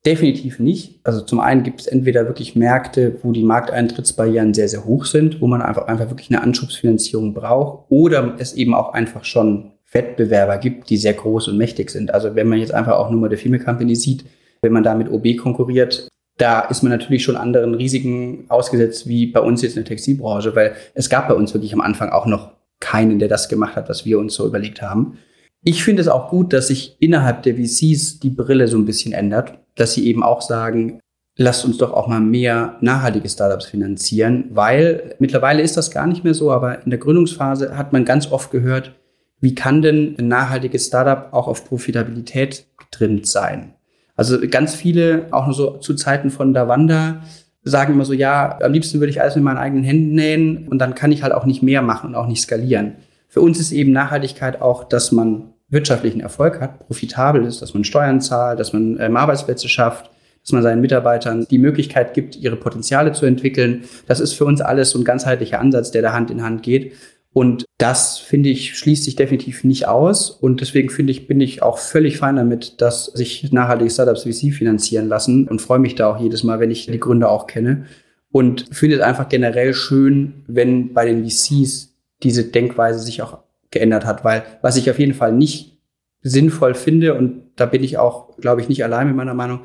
[0.07, 1.01] Definitiv nicht.
[1.03, 5.41] Also zum einen gibt es entweder wirklich Märkte, wo die Markteintrittsbarrieren sehr, sehr hoch sind,
[5.41, 10.59] wo man einfach, einfach wirklich eine Anschubsfinanzierung braucht oder es eben auch einfach schon Wettbewerber
[10.59, 12.13] gibt, die sehr groß und mächtig sind.
[12.13, 14.23] Also wenn man jetzt einfach auch nur mal der Female Company sieht,
[14.61, 19.27] wenn man da mit OB konkurriert, da ist man natürlich schon anderen Risiken ausgesetzt wie
[19.27, 22.27] bei uns jetzt in der Textilbranche, weil es gab bei uns wirklich am Anfang auch
[22.27, 25.17] noch keinen, der das gemacht hat, was wir uns so überlegt haben.
[25.65, 29.11] Ich finde es auch gut, dass sich innerhalb der VCs die Brille so ein bisschen
[29.11, 30.99] ändert, dass sie eben auch sagen,
[31.37, 36.23] lasst uns doch auch mal mehr nachhaltige Startups finanzieren, weil mittlerweile ist das gar nicht
[36.23, 38.93] mehr so, aber in der Gründungsphase hat man ganz oft gehört,
[39.39, 43.75] wie kann denn ein nachhaltiges Startup auch auf Profitabilität getrimmt sein?
[44.15, 47.21] Also ganz viele, auch nur so zu Zeiten von Davanda,
[47.63, 50.79] sagen immer so, ja, am liebsten würde ich alles mit meinen eigenen Händen nähen und
[50.79, 52.93] dann kann ich halt auch nicht mehr machen und auch nicht skalieren.
[53.27, 57.83] Für uns ist eben Nachhaltigkeit auch, dass man wirtschaftlichen Erfolg hat, profitabel ist, dass man
[57.83, 60.09] Steuern zahlt, dass man ähm, Arbeitsplätze schafft,
[60.41, 63.83] dass man seinen Mitarbeitern die Möglichkeit gibt, ihre Potenziale zu entwickeln.
[64.07, 66.93] Das ist für uns alles so ein ganzheitlicher Ansatz, der da Hand in Hand geht.
[67.33, 70.31] Und das, finde ich, schließt sich definitiv nicht aus.
[70.31, 74.53] Und deswegen finde ich, bin ich auch völlig fein damit, dass sich nachhaltige Startups VC
[74.53, 77.85] finanzieren lassen und freue mich da auch jedes Mal, wenn ich die Gründer auch kenne.
[78.31, 83.39] Und finde es einfach generell schön, wenn bei den VCs diese Denkweise sich auch
[83.71, 85.79] geändert hat, weil was ich auf jeden Fall nicht
[86.21, 89.61] sinnvoll finde, und da bin ich auch, glaube ich, nicht allein mit meiner Meinung,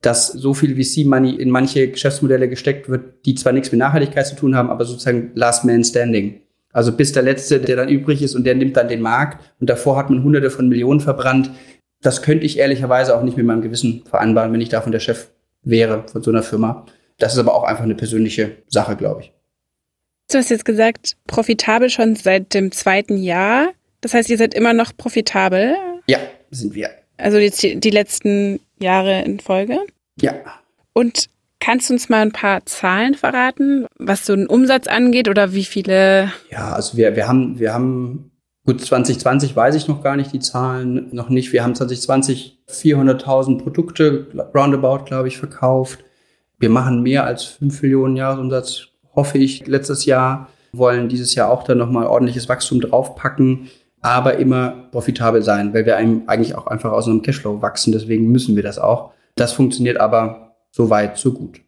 [0.00, 4.36] dass so viel VC-Money in manche Geschäftsmodelle gesteckt wird, die zwar nichts mit Nachhaltigkeit zu
[4.36, 6.40] tun haben, aber sozusagen Last Man Standing.
[6.72, 9.68] Also bis der Letzte, der dann übrig ist und der nimmt dann den Markt und
[9.68, 11.50] davor hat man Hunderte von Millionen verbrannt.
[12.00, 15.30] Das könnte ich ehrlicherweise auch nicht mit meinem Gewissen vereinbaren, wenn ich davon der Chef
[15.62, 16.86] wäre von so einer Firma.
[17.18, 19.32] Das ist aber auch einfach eine persönliche Sache, glaube ich.
[20.30, 23.70] Du hast jetzt gesagt, profitabel schon seit dem zweiten Jahr.
[24.00, 25.76] Das heißt, ihr seid immer noch profitabel?
[26.06, 26.18] Ja,
[26.50, 26.90] sind wir.
[27.16, 29.78] Also die, die letzten Jahre in Folge?
[30.20, 30.34] Ja.
[30.92, 31.28] Und
[31.60, 35.64] Kannst du uns mal ein paar Zahlen verraten, was so einen Umsatz angeht oder wie
[35.64, 36.32] viele?
[36.50, 38.30] Ja, also wir, wir haben, wir haben,
[38.64, 41.52] gut, 2020 weiß ich noch gar nicht die Zahlen, noch nicht.
[41.52, 46.04] Wir haben 2020 400.000 Produkte roundabout, glaube ich, verkauft.
[46.58, 48.88] Wir machen mehr als 5 Millionen Jahresumsatz,
[49.18, 50.48] hoffe ich, letztes Jahr.
[50.72, 53.68] Wollen dieses Jahr auch dann nochmal ordentliches Wachstum draufpacken,
[54.00, 57.92] aber immer profitabel sein, weil wir eigentlich auch einfach aus einem Cashflow wachsen.
[57.92, 59.10] Deswegen müssen wir das auch.
[59.34, 61.60] Das funktioniert aber so weit, so gut.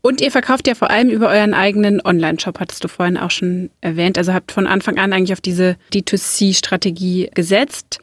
[0.00, 3.70] Und ihr verkauft ja vor allem über euren eigenen Online-Shop, hattest du vorhin auch schon
[3.80, 4.18] erwähnt.
[4.18, 8.00] Also habt von Anfang an eigentlich auf diese D2C-Strategie gesetzt.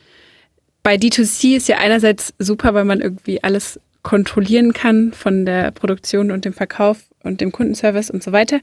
[0.84, 6.32] Bei D2C ist ja einerseits super, weil man irgendwie alles kontrollieren kann von der Produktion
[6.32, 8.60] und dem Verkauf und dem Kundenservice und so weiter.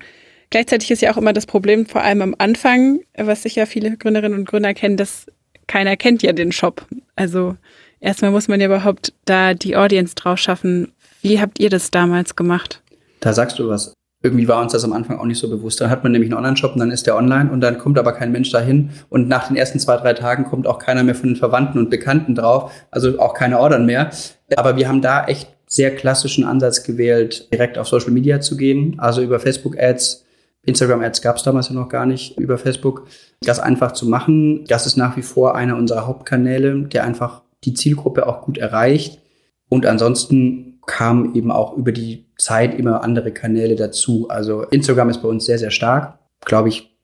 [0.50, 4.38] Gleichzeitig ist ja auch immer das Problem, vor allem am Anfang, was sicher viele Gründerinnen
[4.38, 5.26] und Gründer kennen, dass
[5.66, 6.86] keiner kennt ja den Shop.
[7.16, 7.56] Also
[8.00, 10.92] erstmal muss man ja überhaupt da die Audience drauf schaffen,
[11.22, 12.82] wie habt ihr das damals gemacht?
[13.20, 13.92] Da sagst du was.
[14.22, 15.80] Irgendwie war uns das am Anfang auch nicht so bewusst.
[15.80, 18.12] Dann hat man nämlich einen Online-Shop und dann ist der online und dann kommt aber
[18.12, 18.90] kein Mensch dahin.
[19.08, 21.90] Und nach den ersten zwei, drei Tagen kommt auch keiner mehr von den Verwandten und
[21.90, 22.72] Bekannten drauf.
[22.90, 24.10] Also auch keine Ordern mehr.
[24.56, 28.96] Aber wir haben da echt sehr klassischen Ansatz gewählt, direkt auf Social Media zu gehen.
[28.98, 30.24] Also über Facebook-Ads.
[30.64, 33.06] Instagram-Ads gab es damals ja noch gar nicht über Facebook.
[33.40, 37.74] Das einfach zu machen, das ist nach wie vor einer unserer Hauptkanäle, der einfach die
[37.74, 39.20] Zielgruppe auch gut erreicht.
[39.68, 44.28] Und ansonsten kamen eben auch über die Zeit immer andere Kanäle dazu.
[44.28, 46.18] Also Instagram ist bei uns sehr, sehr stark.
[46.44, 46.96] Glaube ich,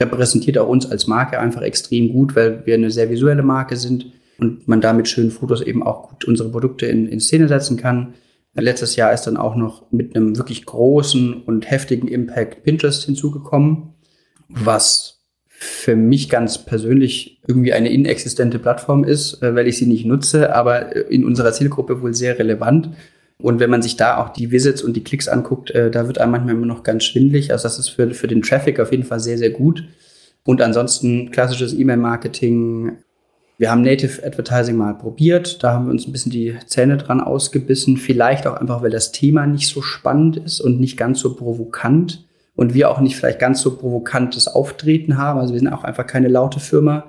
[0.00, 4.06] repräsentiert auch uns als Marke einfach extrem gut, weil wir eine sehr visuelle Marke sind
[4.38, 7.76] und man da mit schönen Fotos eben auch gut unsere Produkte in, in Szene setzen
[7.76, 8.14] kann.
[8.54, 13.94] Letztes Jahr ist dann auch noch mit einem wirklich großen und heftigen Impact Pinterest hinzugekommen,
[14.48, 20.06] was für mich ganz persönlich irgendwie eine inexistente Plattform ist, äh, weil ich sie nicht
[20.06, 22.90] nutze, aber in unserer Zielgruppe wohl sehr relevant.
[23.38, 26.18] Und wenn man sich da auch die Visits und die Klicks anguckt, äh, da wird
[26.18, 27.52] einem manchmal immer noch ganz schwindlig.
[27.52, 29.84] Also das ist für, für den Traffic auf jeden Fall sehr, sehr gut.
[30.44, 32.98] Und ansonsten klassisches E-Mail-Marketing,
[33.58, 35.64] Wir haben Native Advertising mal probiert.
[35.64, 37.96] Da haben wir uns ein bisschen die Zähne dran ausgebissen.
[37.96, 42.24] Vielleicht auch einfach, weil das Thema nicht so spannend ist und nicht ganz so provokant.
[42.54, 45.40] Und wir auch nicht vielleicht ganz so provokantes Auftreten haben.
[45.40, 47.06] Also wir sind auch einfach keine laute Firma.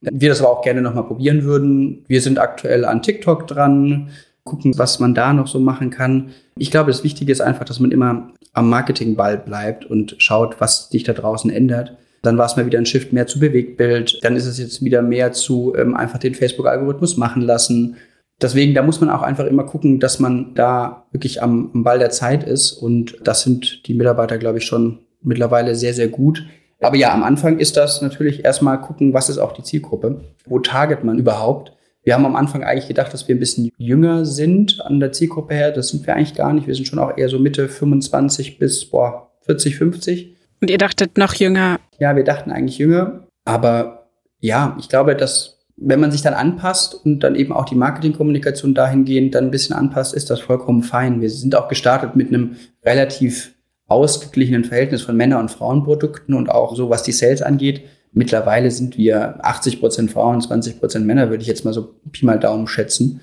[0.00, 2.04] Wir das aber auch gerne nochmal probieren würden.
[2.08, 4.10] Wir sind aktuell an TikTok dran,
[4.42, 6.30] gucken, was man da noch so machen kann.
[6.58, 10.88] Ich glaube, das Wichtige ist einfach, dass man immer am Marketingball bleibt und schaut, was
[10.90, 11.96] sich da draußen ändert.
[12.24, 14.18] Dann war es mal wieder ein Shift mehr zu Bewegtbild.
[14.22, 17.96] Dann ist es jetzt wieder mehr zu ähm, einfach den Facebook-Algorithmus machen lassen.
[18.42, 21.98] Deswegen, da muss man auch einfach immer gucken, dass man da wirklich am, am Ball
[21.98, 22.72] der Zeit ist.
[22.72, 26.44] Und das sind die Mitarbeiter, glaube ich, schon mittlerweile sehr, sehr gut.
[26.80, 30.20] Aber ja, am Anfang ist das natürlich erstmal gucken, was ist auch die Zielgruppe?
[30.46, 31.72] Wo target man überhaupt?
[32.02, 35.54] Wir haben am Anfang eigentlich gedacht, dass wir ein bisschen jünger sind an der Zielgruppe
[35.54, 35.72] her.
[35.72, 36.66] Das sind wir eigentlich gar nicht.
[36.66, 40.33] Wir sind schon auch eher so Mitte 25 bis boah, 40, 50.
[40.64, 41.78] Und ihr dachtet noch jünger?
[41.98, 43.26] Ja, wir dachten eigentlich jünger.
[43.44, 44.08] Aber
[44.40, 48.72] ja, ich glaube, dass wenn man sich dann anpasst und dann eben auch die Marketingkommunikation
[48.72, 51.20] dahingehend dann ein bisschen anpasst, ist das vollkommen fein.
[51.20, 53.52] Wir sind auch gestartet mit einem relativ
[53.88, 57.82] ausgeglichenen Verhältnis von Männer- und Frauenprodukten und auch so, was die Sales angeht.
[58.12, 62.24] Mittlerweile sind wir 80 Prozent Frauen, 20 Prozent Männer, würde ich jetzt mal so Pi
[62.24, 63.20] mal Daumen schätzen.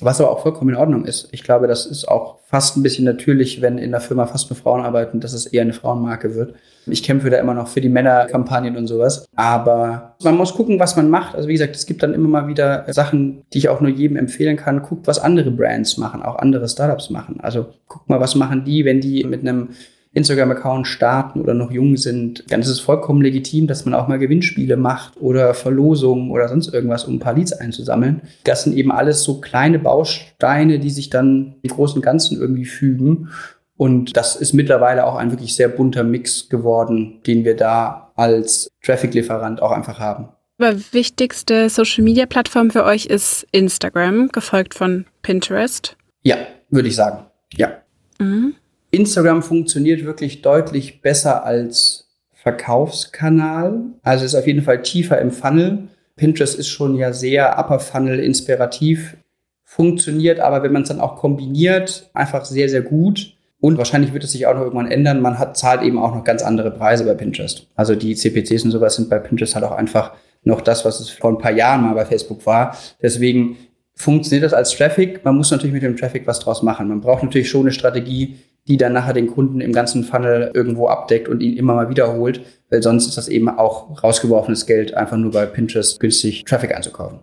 [0.00, 1.28] Was aber auch vollkommen in Ordnung ist.
[1.30, 4.56] Ich glaube, das ist auch fast ein bisschen natürlich, wenn in der Firma fast nur
[4.56, 6.54] Frauen arbeiten, dass es eher eine Frauenmarke wird.
[6.86, 9.26] Ich kämpfe da immer noch für die Männerkampagnen und sowas.
[9.36, 11.36] Aber man muss gucken, was man macht.
[11.36, 14.16] Also wie gesagt, es gibt dann immer mal wieder Sachen, die ich auch nur jedem
[14.16, 14.82] empfehlen kann.
[14.82, 17.38] Guckt, was andere Brands machen, auch andere Startups machen.
[17.40, 19.70] Also guckt mal, was machen die, wenn die mit einem
[20.14, 24.18] Instagram-Account starten oder noch jung sind, dann ist es vollkommen legitim, dass man auch mal
[24.18, 28.22] Gewinnspiele macht oder Verlosungen oder sonst irgendwas, um ein paar Leads einzusammeln.
[28.44, 32.64] Das sind eben alles so kleine Bausteine, die sich dann im Großen und Ganzen irgendwie
[32.64, 33.28] fügen.
[33.76, 38.68] Und das ist mittlerweile auch ein wirklich sehr bunter Mix geworden, den wir da als
[38.82, 40.28] Traffic-Lieferant auch einfach haben.
[40.58, 45.96] Aber wichtigste Social-Media-Plattform für euch ist Instagram, gefolgt von Pinterest.
[46.22, 46.36] Ja,
[46.70, 47.26] würde ich sagen.
[47.56, 47.72] Ja.
[48.20, 48.54] Mhm.
[48.94, 53.80] Instagram funktioniert wirklich deutlich besser als Verkaufskanal.
[54.02, 55.88] Also ist auf jeden Fall tiefer im Funnel.
[56.16, 59.16] Pinterest ist schon ja sehr Upper Funnel inspirativ.
[59.64, 63.34] Funktioniert aber, wenn man es dann auch kombiniert, einfach sehr, sehr gut.
[63.60, 65.22] Und wahrscheinlich wird es sich auch noch irgendwann ändern.
[65.22, 67.66] Man hat, zahlt eben auch noch ganz andere Preise bei Pinterest.
[67.74, 71.08] Also die CPCs und sowas sind bei Pinterest halt auch einfach noch das, was es
[71.08, 72.76] vor ein paar Jahren mal bei Facebook war.
[73.00, 73.56] Deswegen
[73.94, 75.24] funktioniert das als Traffic.
[75.24, 76.88] Man muss natürlich mit dem Traffic was draus machen.
[76.88, 80.88] Man braucht natürlich schon eine Strategie, die dann nachher den Kunden im ganzen Funnel irgendwo
[80.88, 85.16] abdeckt und ihn immer mal wiederholt, weil sonst ist das eben auch rausgeworfenes Geld, einfach
[85.16, 87.20] nur bei Pinterest günstig Traffic einzukaufen.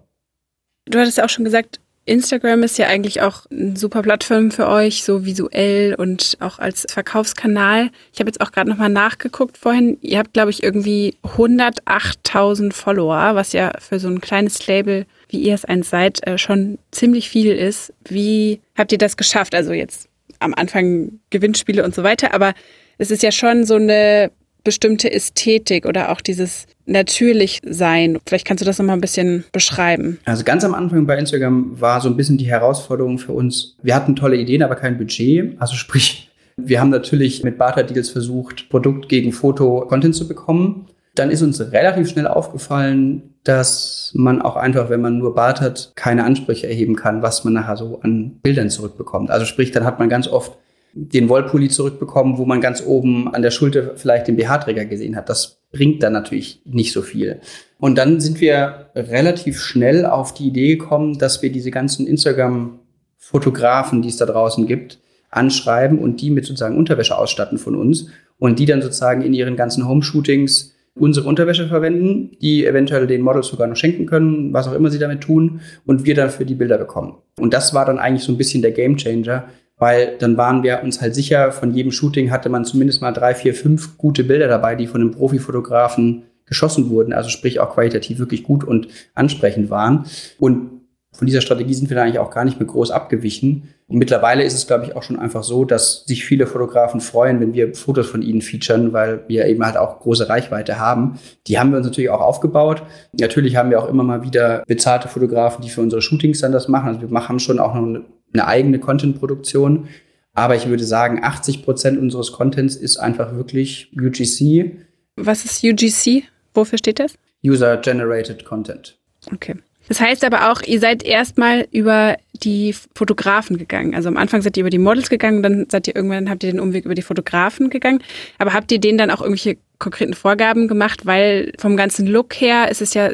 [0.86, 4.68] Du hattest ja auch schon gesagt, Instagram ist ja eigentlich auch eine super Plattform für
[4.68, 7.92] euch, so visuell und auch als Verkaufskanal.
[8.12, 9.98] Ich habe jetzt auch gerade nochmal nachgeguckt vorhin.
[10.02, 15.42] Ihr habt, glaube ich, irgendwie 108.000 Follower, was ja für so ein kleines Label, wie
[15.42, 17.94] ihr es eins seid, äh, schon ziemlich viel ist.
[18.04, 19.54] Wie habt ihr das geschafft?
[19.54, 20.10] Also jetzt
[20.42, 22.54] am Anfang Gewinnspiele und so weiter, aber
[22.98, 24.32] es ist ja schon so eine
[24.64, 28.20] bestimmte Ästhetik oder auch dieses natürlich sein.
[28.28, 30.20] Vielleicht kannst du das nochmal ein bisschen beschreiben.
[30.26, 33.78] Also ganz am Anfang bei Instagram war so ein bisschen die Herausforderung für uns.
[33.82, 35.56] Wir hatten tolle Ideen, aber kein Budget.
[35.60, 40.88] Also sprich, wir haben natürlich mit Barter Deals versucht, Produkt gegen Foto Content zu bekommen.
[41.16, 46.24] Dann ist uns relativ schnell aufgefallen, dass man auch einfach, wenn man nur bartert, keine
[46.24, 49.32] Ansprüche erheben kann, was man nachher so an Bildern zurückbekommt.
[49.32, 50.58] Also sprich, dann hat man ganz oft
[50.94, 55.30] den Wollpulli zurückbekommen, wo man ganz oben an der Schulter vielleicht den BH-Träger gesehen hat.
[55.30, 57.40] Das bringt dann natürlich nicht so viel.
[57.80, 64.02] Und dann sind wir relativ schnell auf die Idee gekommen, dass wir diese ganzen Instagram-Fotografen,
[64.02, 65.00] die es da draußen gibt,
[65.30, 69.56] anschreiben und die mit sozusagen Unterwäsche ausstatten von uns und die dann sozusagen in ihren
[69.56, 74.74] ganzen Home-Shootings unsere Unterwäsche verwenden, die eventuell den Models sogar noch schenken können, was auch
[74.74, 77.16] immer sie damit tun, und wir dafür die Bilder bekommen.
[77.40, 79.46] Und das war dann eigentlich so ein bisschen der Gamechanger,
[79.78, 83.34] weil dann waren wir uns halt sicher, von jedem Shooting hatte man zumindest mal drei,
[83.34, 88.20] vier, fünf gute Bilder dabei, die von einem Profifotografen geschossen wurden, also sprich auch qualitativ
[88.20, 90.06] wirklich gut und ansprechend waren.
[90.38, 90.81] Und
[91.14, 93.74] von dieser Strategie sind wir da eigentlich auch gar nicht mehr groß abgewichen.
[93.88, 97.42] Und mittlerweile ist es, glaube ich, auch schon einfach so, dass sich viele Fotografen freuen,
[97.42, 101.20] wenn wir Fotos von ihnen featuren, weil wir eben halt auch große Reichweite haben.
[101.48, 102.84] Die haben wir uns natürlich auch aufgebaut.
[103.20, 106.70] Natürlich haben wir auch immer mal wieder bezahlte Fotografen, die für unsere Shootings dann das
[106.70, 106.88] machen.
[106.88, 109.90] Also wir machen schon auch noch eine eigene Content-Produktion.
[110.34, 114.78] Aber ich würde sagen, 80 Prozent unseres Contents ist einfach wirklich UGC.
[115.18, 116.24] Was ist UGC?
[116.54, 117.16] Wofür steht das?
[117.46, 118.98] User-Generated Content.
[119.34, 119.56] Okay.
[119.92, 123.94] Das heißt aber auch, ihr seid erstmal über die Fotografen gegangen.
[123.94, 126.52] Also am Anfang seid ihr über die Models gegangen, dann seid ihr irgendwann, habt ihr
[126.52, 128.02] den Umweg über die Fotografen gegangen.
[128.38, 131.06] Aber habt ihr denen dann auch irgendwelche konkreten Vorgaben gemacht?
[131.06, 133.10] Weil vom ganzen Look her ist es ja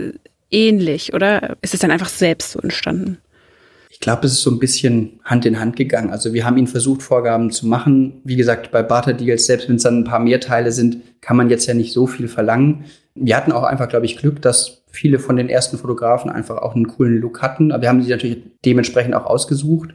[0.52, 3.18] ähnlich oder ist es dann einfach selbst so entstanden?
[3.90, 6.12] Ich glaube, es ist so ein bisschen Hand in Hand gegangen.
[6.12, 8.22] Also wir haben ihn versucht, Vorgaben zu machen.
[8.24, 11.38] Wie gesagt, bei Barter Deals, selbst wenn es dann ein paar mehr Teile sind, kann
[11.38, 12.86] man jetzt ja nicht so viel verlangen.
[13.16, 16.76] Wir hatten auch einfach, glaube ich, Glück, dass viele von den ersten Fotografen einfach auch
[16.76, 17.72] einen coolen Look hatten.
[17.72, 19.92] Aber wir haben sie natürlich dementsprechend auch ausgesucht.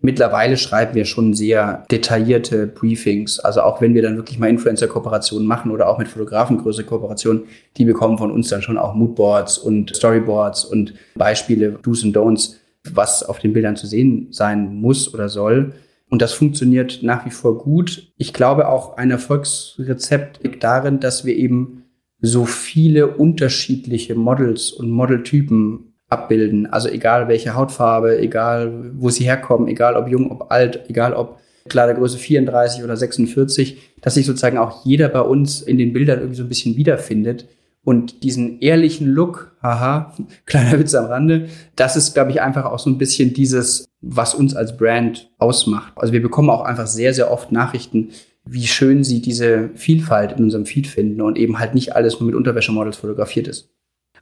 [0.00, 3.40] Mittlerweile schreiben wir schon sehr detaillierte Briefings.
[3.40, 7.44] Also auch wenn wir dann wirklich mal Influencer-Kooperationen machen oder auch mit Fotografen größere Kooperationen,
[7.76, 12.56] die bekommen von uns dann schon auch Moodboards und Storyboards und Beispiele, Do's und Don'ts,
[12.92, 15.72] was auf den Bildern zu sehen sein muss oder soll.
[16.10, 18.12] Und das funktioniert nach wie vor gut.
[18.18, 21.83] Ich glaube auch ein Erfolgsrezept liegt darin, dass wir eben
[22.24, 26.66] so viele unterschiedliche Models und Modeltypen abbilden.
[26.66, 31.38] Also egal welche Hautfarbe, egal wo sie herkommen, egal ob jung, ob alt, egal ob
[31.68, 36.36] Kleidergröße 34 oder 46, dass sich sozusagen auch jeder bei uns in den Bildern irgendwie
[36.36, 37.46] so ein bisschen wiederfindet.
[37.82, 40.14] Und diesen ehrlichen Look, haha,
[40.46, 44.34] kleiner Witz am Rande, das ist, glaube ich, einfach auch so ein bisschen dieses, was
[44.34, 45.92] uns als Brand ausmacht.
[45.96, 48.12] Also wir bekommen auch einfach sehr, sehr oft Nachrichten,
[48.46, 52.26] wie schön sie diese Vielfalt in unserem Feed finden und eben halt nicht alles nur
[52.26, 53.70] mit Unterwäschemodels fotografiert ist.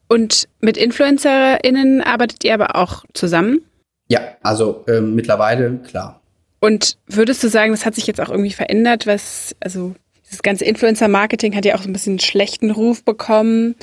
[0.09, 3.63] Und mit InfluencerInnen arbeitet ihr aber auch zusammen?
[4.09, 6.21] Ja, also äh, mittlerweile, klar.
[6.61, 9.95] Und würdest du sagen, das hat sich jetzt auch irgendwie verändert, was, also
[10.31, 13.75] das ganze Influencer-Marketing hat ja auch so ein bisschen einen schlechten Ruf bekommen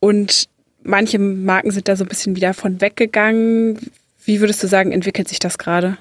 [0.00, 0.48] und
[0.82, 3.78] manche Marken sind da so ein bisschen wieder von weggegangen.
[4.24, 5.98] Wie würdest du sagen, entwickelt sich das gerade?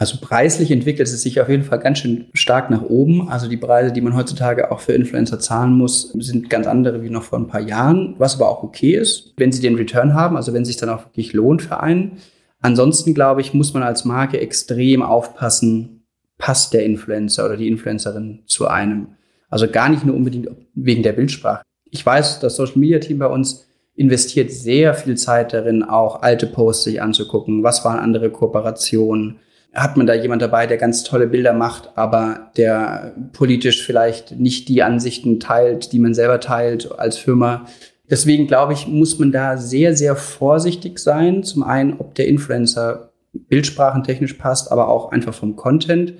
[0.00, 3.28] Also preislich entwickelt es sich auf jeden Fall ganz schön stark nach oben.
[3.28, 7.10] Also die Preise, die man heutzutage auch für Influencer zahlen muss, sind ganz andere wie
[7.10, 10.36] noch vor ein paar Jahren, was aber auch okay ist, wenn sie den Return haben,
[10.36, 12.18] also wenn es sich dann auch wirklich lohnt für einen.
[12.60, 16.04] Ansonsten glaube ich, muss man als Marke extrem aufpassen,
[16.38, 19.08] passt der Influencer oder die Influencerin zu einem.
[19.50, 21.62] Also gar nicht nur unbedingt wegen der Bildsprache.
[21.90, 26.46] Ich weiß, das Social Media Team bei uns investiert sehr viel Zeit darin, auch alte
[26.46, 27.64] Posts sich anzugucken.
[27.64, 29.40] Was waren andere Kooperationen?
[29.82, 34.68] Hat man da jemand dabei, der ganz tolle Bilder macht, aber der politisch vielleicht nicht
[34.68, 37.66] die Ansichten teilt, die man selber teilt als Firma.
[38.10, 41.42] Deswegen glaube ich, muss man da sehr, sehr vorsichtig sein.
[41.42, 46.14] Zum einen, ob der Influencer bildsprachentechnisch passt, aber auch einfach vom Content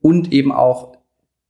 [0.00, 0.97] und eben auch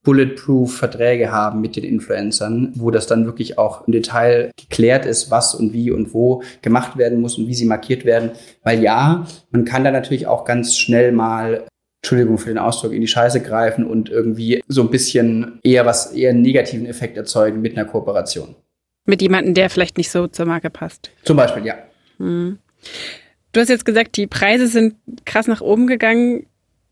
[0.08, 5.30] bulletproof Verträge haben mit den Influencern, wo das dann wirklich auch im Detail geklärt ist,
[5.30, 8.30] was und wie und wo gemacht werden muss und wie sie markiert werden.
[8.62, 11.66] Weil ja, man kann da natürlich auch ganz schnell mal
[12.00, 16.12] Entschuldigung für den Ausdruck, in die Scheiße greifen und irgendwie so ein bisschen eher was,
[16.12, 18.54] eher einen negativen Effekt erzeugen mit einer Kooperation.
[19.04, 21.10] Mit jemandem, der vielleicht nicht so zur Marke passt.
[21.24, 21.74] Zum Beispiel, ja.
[22.16, 22.58] Hm.
[23.52, 24.94] Du hast jetzt gesagt, die Preise sind
[25.26, 26.46] krass nach oben gegangen.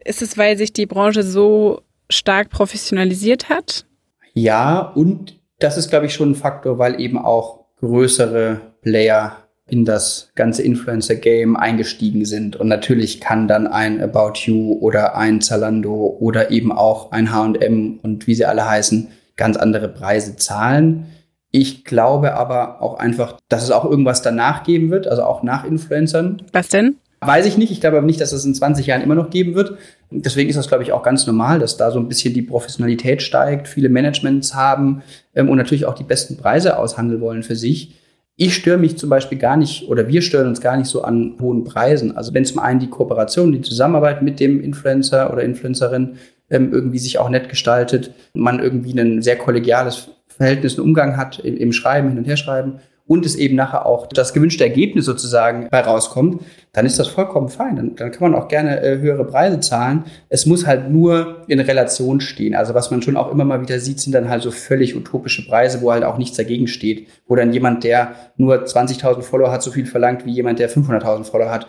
[0.05, 3.87] Ist es, weil sich die Branche so stark professionalisiert hat?
[4.35, 9.37] Ja, und das ist, glaube ich, schon ein Faktor, weil eben auch größere Player
[9.69, 12.55] in das ganze Influencer-Game eingestiegen sind.
[12.57, 17.99] Und natürlich kann dann ein About You oder ein Zalando oder eben auch ein HM
[18.03, 21.07] und wie sie alle heißen, ganz andere Preise zahlen.
[21.51, 25.64] Ich glaube aber auch einfach, dass es auch irgendwas danach geben wird, also auch nach
[25.64, 26.42] Influencern.
[26.53, 26.97] Was denn?
[27.20, 27.70] Weiß ich nicht.
[27.70, 29.79] Ich glaube aber nicht, dass es in 20 Jahren immer noch geben wird.
[30.11, 33.22] Deswegen ist das, glaube ich, auch ganz normal, dass da so ein bisschen die Professionalität
[33.22, 35.02] steigt, viele Managements haben
[35.35, 37.96] ähm, und natürlich auch die besten Preise aushandeln wollen für sich.
[38.37, 41.37] Ich störe mich zum Beispiel gar nicht oder wir stören uns gar nicht so an
[41.40, 42.16] hohen Preisen.
[42.16, 46.16] Also wenn zum einen die Kooperation, die Zusammenarbeit mit dem Influencer oder Influencerin
[46.50, 51.38] ähm, irgendwie sich auch nett gestaltet, man irgendwie ein sehr kollegiales Verhältnis, einen Umgang hat
[51.38, 55.05] im, im Schreiben, hin und her schreiben und es eben nachher auch das gewünschte Ergebnis
[55.05, 56.42] sozusagen bei rauskommt,
[56.73, 57.77] dann ist das vollkommen fein.
[57.77, 60.05] Dann, dann kann man auch gerne äh, höhere Preise zahlen.
[60.29, 62.55] Es muss halt nur in Relation stehen.
[62.55, 65.47] Also was man schon auch immer mal wieder sieht, sind dann halt so völlig utopische
[65.47, 67.09] Preise, wo halt auch nichts dagegen steht.
[67.29, 71.25] Wo dann jemand, der nur 20.000 Follower hat, so viel verlangt wie jemand, der 500.000
[71.25, 71.66] Follower hat.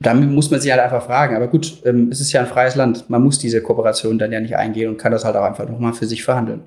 [0.00, 1.36] Da muss man sich halt einfach fragen.
[1.36, 3.10] Aber gut, ähm, es ist ja ein freies Land.
[3.10, 5.92] Man muss diese Kooperation dann ja nicht eingehen und kann das halt auch einfach nochmal
[5.92, 6.62] für sich verhandeln.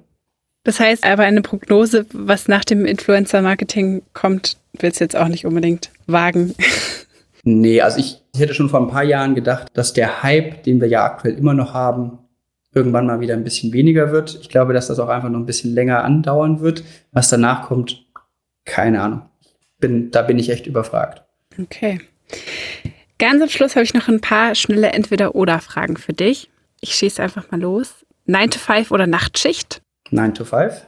[0.63, 5.45] Das heißt aber eine Prognose, was nach dem Influencer-Marketing kommt, willst du jetzt auch nicht
[5.45, 6.56] unbedingt wagen.
[7.43, 10.88] Nee, also ich, hätte schon vor ein paar Jahren gedacht, dass der Hype, den wir
[10.88, 12.19] ja aktuell immer noch haben,
[12.74, 14.38] irgendwann mal wieder ein bisschen weniger wird.
[14.41, 16.84] Ich glaube, dass das auch einfach noch ein bisschen länger andauern wird.
[17.12, 18.06] Was danach kommt,
[18.65, 19.24] keine Ahnung.
[19.80, 21.24] Bin, da bin ich echt überfragt.
[21.59, 21.99] Okay.
[23.18, 26.49] Ganz am Schluss habe ich noch ein paar schnelle Entweder-Oder-Fragen für dich.
[26.80, 28.05] Ich schieße einfach mal los.
[28.26, 29.82] 9 to 5 oder Nachtschicht?
[30.12, 30.86] 9 to 5.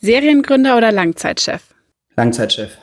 [0.00, 1.62] Seriengründer oder Langzeitchef?
[2.16, 2.76] Langzeitchef.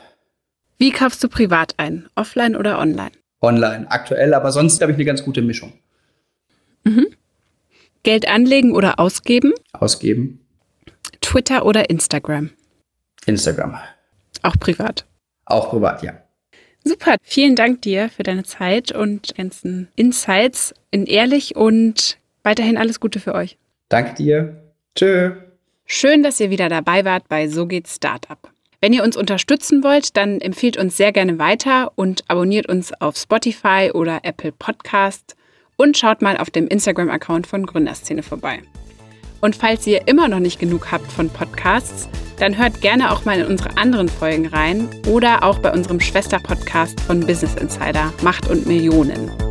[0.78, 2.08] Wie kaufst du privat ein?
[2.14, 3.12] Offline oder online?
[3.42, 5.74] Online, aktuell, aber sonst habe ich eine ganz gute Mischung.
[6.84, 7.08] Mhm.
[8.02, 9.52] Geld anlegen oder ausgeben?
[9.72, 10.40] Ausgeben.
[11.20, 12.50] Twitter oder Instagram?
[13.26, 13.78] Instagram.
[14.42, 15.04] Auch privat.
[15.44, 16.14] Auch privat, ja.
[16.82, 23.00] Super, vielen Dank dir für deine Zeit und ganzen Insights in Ehrlich und weiterhin alles
[23.00, 23.58] Gute für euch.
[23.90, 24.56] Danke dir.
[24.94, 25.49] Tschö.
[25.92, 28.38] Schön, dass ihr wieder dabei wart bei So geht's Startup.
[28.80, 33.16] Wenn ihr uns unterstützen wollt, dann empfiehlt uns sehr gerne weiter und abonniert uns auf
[33.16, 35.34] Spotify oder Apple Podcast
[35.76, 38.60] und schaut mal auf dem Instagram-Account von Gründerszene vorbei.
[39.40, 43.40] Und falls ihr immer noch nicht genug habt von Podcasts, dann hört gerne auch mal
[43.40, 48.64] in unsere anderen Folgen rein oder auch bei unserem Schwesterpodcast von Business Insider Macht und
[48.64, 49.49] Millionen.